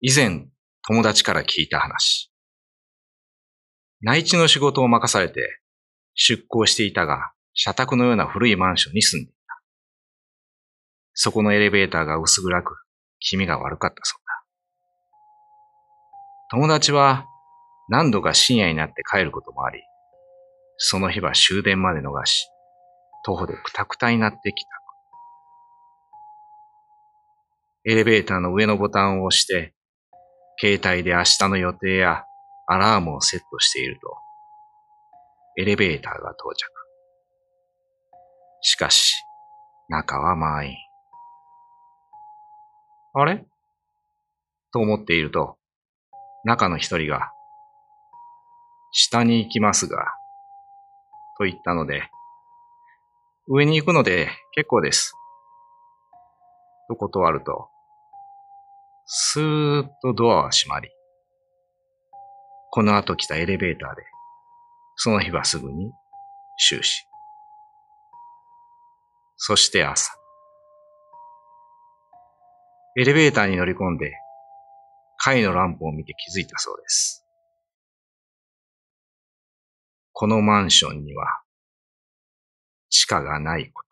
[0.00, 0.46] 以前
[0.86, 2.32] 友達から聞いた話。
[4.00, 5.60] 内地の仕事を任されて
[6.14, 9.60] 出向していたが、社宅のような古いマンションに住んでいた。
[11.14, 12.76] そこのエレベーターが薄暗く、
[13.18, 14.32] 気味が悪かったそうだ。
[16.52, 17.26] 友達は
[17.88, 19.80] 何度か深夜になって帰ることもあり、
[20.76, 22.46] その日は終電まで逃し、
[23.24, 24.70] 徒歩でくたくたになってきた。
[27.84, 29.74] エレベーターの上のボタンを押して、
[30.60, 32.24] 携帯で明日の予定や
[32.66, 34.16] アラームをセットしていると、
[35.56, 36.70] エレベーターが到着。
[38.60, 39.14] しかし、
[39.88, 40.76] 中は満員。
[43.14, 43.46] あれ？
[44.72, 45.56] と思っていると、
[46.44, 47.30] 中の一人が、
[48.90, 49.98] 下に行きますが、
[51.38, 52.10] と言ったので、
[53.46, 55.14] 上に行くので結構です。
[56.88, 57.70] と断ると、
[59.10, 60.90] スーッとドアは閉まり、
[62.70, 64.02] この後来たエレベーターで、
[64.96, 65.90] その日はすぐに
[66.58, 67.06] 終始。
[69.38, 70.12] そして朝。
[72.98, 74.12] エレベーターに乗り込んで、
[75.16, 77.24] 階のランプを見て気づいたそうです。
[80.12, 81.24] このマンションには、
[82.90, 83.87] 地下がないこと。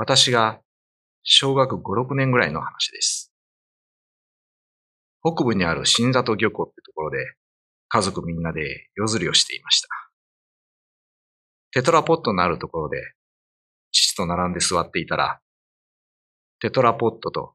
[0.00, 0.62] 私が
[1.24, 3.34] 小学5、6年ぐらいの話です。
[5.20, 7.18] 北部にある新里漁港ってところで、
[7.90, 9.88] 家族みんなで夜釣りをしていました。
[11.72, 12.96] テトラポットのあるところで、
[13.92, 15.38] 父と並んで座っていたら、
[16.60, 17.52] テトラポットと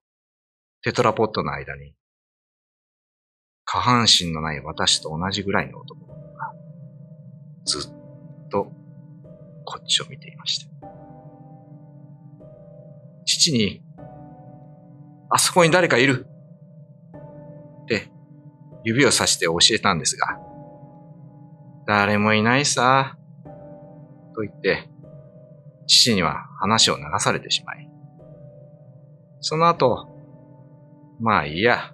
[0.83, 1.95] テトラポットの間に、
[3.63, 6.15] 下半身のない私と同じぐらいの男が、
[7.65, 8.71] ずっと
[9.65, 10.94] こっちを見ていました。
[13.25, 13.83] 父に、
[15.29, 16.27] あそこに誰かいる。
[17.83, 18.09] って
[18.83, 20.39] 指をさして教えたんですが、
[21.87, 23.17] 誰もいないさ、
[24.35, 24.89] と言って、
[25.87, 27.89] 父には話を流されてしまい、
[29.39, 30.07] その後、
[31.19, 31.93] まあいいや、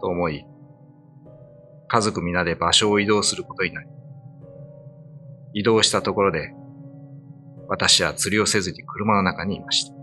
[0.00, 0.46] と思い、
[1.88, 3.88] 家族皆で場所を移動することになり、
[5.54, 6.54] 移動したところで、
[7.70, 9.94] 私は釣りをせずに車の中にいました。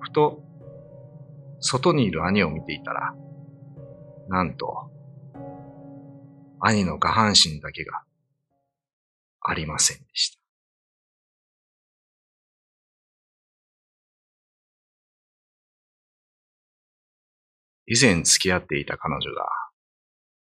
[0.00, 0.42] ふと、
[1.60, 3.14] 外にいる兄を見ていたら、
[4.26, 4.90] なんと、
[6.58, 8.02] 兄の下半身だけが
[9.42, 10.40] ありませんでした。
[17.86, 19.46] 以前付き合っていた彼女が、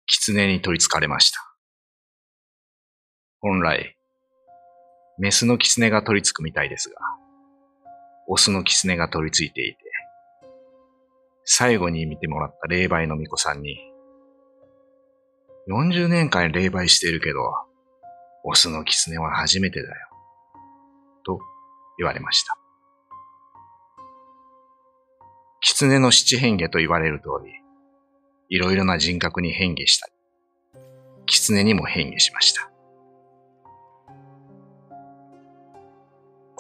[0.07, 1.48] 狐に取り憑かれました。
[3.41, 3.97] 本来、
[5.17, 6.97] メスの狐が取り付くみたいですが、
[8.27, 9.79] オスの狐が取り付いていて、
[11.45, 13.79] 最後に見てもらった霊媒の巫女さんに、
[15.69, 17.39] 40年間霊媒しているけど、
[18.43, 20.09] オスの狐は初めてだよ。
[21.25, 21.39] と
[21.99, 22.59] 言われました。
[25.61, 27.53] 狐の七変化と言われる通り、
[28.49, 30.13] いろいろな人格に変化したり、
[31.27, 32.69] 狐にも変化しました。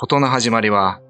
[0.00, 1.00] ことの始まりは、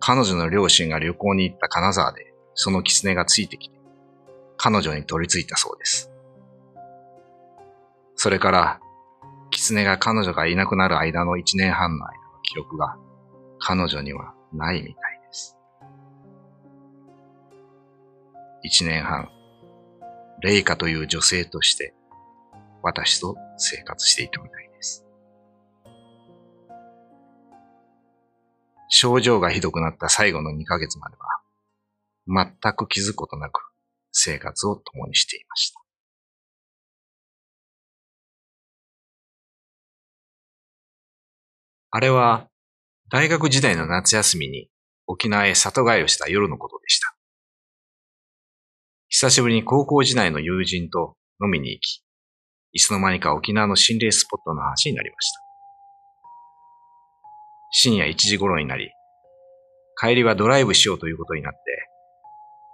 [0.00, 3.80] 彼女の両親が旅行に行った金沢で、その狐がついてきて、
[4.58, 6.10] 彼女に取り付いたそうです。
[8.16, 8.80] それから、
[9.50, 12.98] 狐が彼女がいなくなる間の一年半の間の記憶が、
[13.60, 14.94] 彼女にはないみたい
[15.26, 15.56] です。
[18.62, 19.30] 一年半、
[20.42, 21.94] レイカという女性として、
[22.82, 24.63] 私と生活していたみたい
[28.96, 31.16] 症状がひどくなった最後の2ヶ月まで
[32.28, 33.60] は、全く気づくことなく
[34.12, 35.80] 生活を共にしていました。
[41.90, 42.48] あれは、
[43.10, 44.68] 大学時代の夏休みに
[45.08, 47.16] 沖縄へ里帰りをした夜のことでした。
[49.08, 52.04] 久しぶりに高校時代の友人と飲みに行き、
[52.72, 55.43] いつの間にか沖縄の心霊スポットの話になりました。
[57.76, 58.92] 深夜1時頃になり、
[60.00, 61.58] 帰りはドライブしようということになって、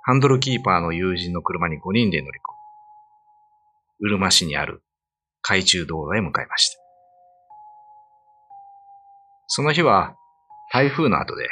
[0.03, 2.53] ハンドルキーパーの友人の車に5人で乗り込
[4.03, 4.83] み、うるま市にある
[5.41, 6.79] 海中道路へ向かいました。
[9.47, 10.17] その日は
[10.71, 11.49] 台風の後で、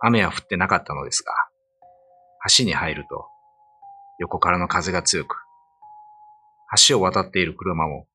[0.00, 1.34] 雨は降ってなかったのですが、
[2.56, 3.26] 橋に入ると
[4.20, 5.36] 横からの風が強く、
[6.88, 8.06] 橋を渡っている車も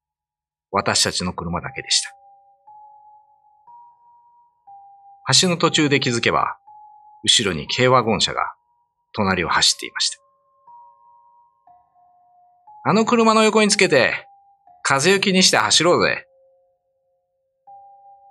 [0.71, 2.16] 私たちの車だけでした。
[5.33, 6.57] 橋の途中で気づけば、
[7.23, 8.53] 後ろに軽ワゴン車が
[9.13, 10.17] 隣を走っていました。
[12.85, 14.27] あの車の横につけて、
[14.83, 16.25] 風行きにして走ろうぜ。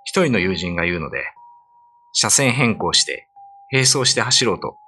[0.05, 1.25] 一人の友人が言うので、
[2.15, 3.29] 車線変更して
[3.71, 4.79] 並走して走ろうと、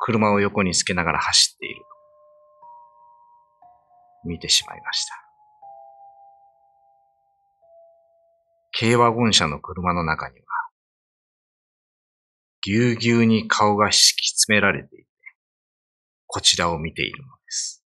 [0.00, 1.84] 車を横につけながら走っている、
[4.24, 5.14] 見てしまいました。
[8.76, 10.46] 軽ワゴン車の車の中には、
[12.62, 15.06] ぎゅうぎゅうに顔が敷き詰められていて、
[16.26, 17.84] こちらを見ているのです。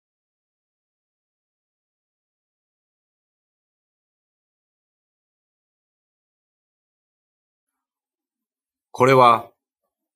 [8.89, 9.51] これは、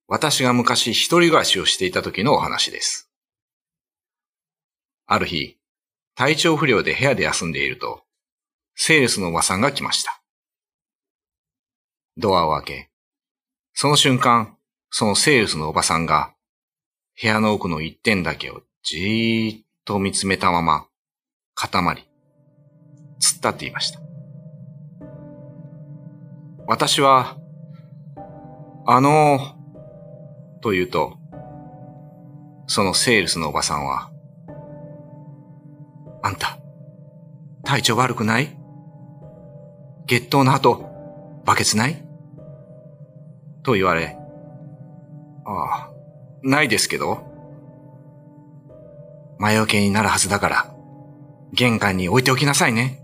[0.07, 3.11] 私が昔一人暮らしをしていた時のお話です。
[5.05, 5.57] ある日、
[6.15, 8.03] 体調不良で部屋で休んでいると、
[8.75, 10.21] セールスのおばさんが来ました。
[12.17, 12.91] ドアを開け、
[13.79, 14.57] その瞬間、
[14.89, 16.33] そのセールスのおばさんが、
[17.21, 20.87] 部屋の奥の一点だけをじーっと見つめたまま、
[21.53, 22.01] 固まり、
[23.21, 23.99] 突っ立っていました。
[26.65, 27.37] 私は、
[28.87, 31.19] あのー、と言うと、
[32.65, 34.09] そのセールスのおばさんは、
[36.23, 36.57] あんた、
[37.63, 38.57] 体調悪くない？
[40.07, 40.89] 月頭の後、
[41.45, 42.06] バケツない？
[43.67, 44.17] と言われ、
[45.43, 45.91] ああ、
[46.41, 47.25] ないですけど。
[49.39, 50.75] 魔除けになるはずだから、
[51.51, 53.03] 玄関に置いておきなさいね。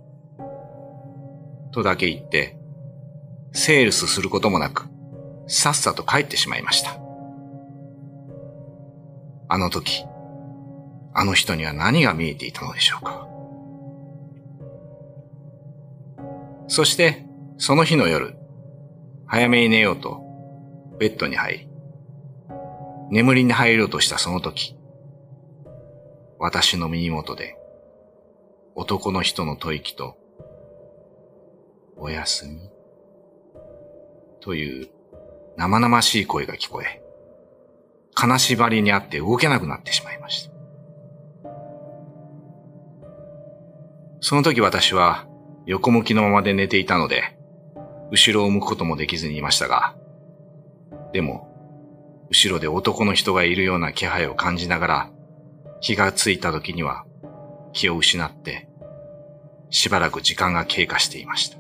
[1.74, 2.58] とだけ言って、
[3.52, 4.88] セールスすることもなく、
[5.48, 6.98] さっさと帰ってしまいました。
[9.50, 10.06] あの時、
[11.14, 13.28] あの人には何が見えていたのでしょうか。
[16.70, 17.26] そして、
[17.58, 18.38] その日の夜、
[19.26, 20.24] 早めに寝ようと
[21.00, 21.70] ベッドに入り、
[23.10, 24.76] 眠りに入ろうとしたその時、
[26.40, 27.58] 私の耳元で、
[28.76, 30.18] 男の人の吐息と、
[31.96, 32.70] おやすみ、
[34.42, 34.90] という
[35.58, 37.02] 生々しい声が聞こえ、
[38.14, 40.54] 金縛りにあって動けなくなってしまいました。
[44.22, 45.28] その時私は
[45.66, 47.38] 横向きのままで寝ていたので、
[48.12, 49.96] 後ろを向くこともできずにいましたが、
[51.14, 51.48] でも、
[52.30, 55.10] 後ろで男の人がいるような気配を感じながら、
[55.80, 57.06] 気がついた時には
[57.72, 58.68] 気を失って、
[59.70, 61.58] しばらく時間が経過していました。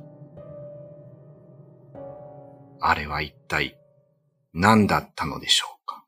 [2.81, 3.77] あれは一体
[4.53, 6.03] 何だったのでしょうか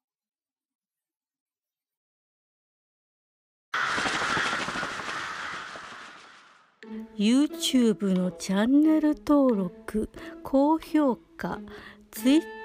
[7.16, 10.10] ？YouTube のチャンネル登録、
[10.44, 11.60] 高評価、
[12.12, 12.65] Twitter